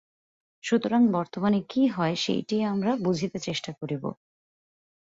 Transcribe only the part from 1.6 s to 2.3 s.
কি হয়,